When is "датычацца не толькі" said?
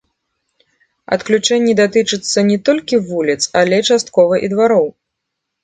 1.81-3.01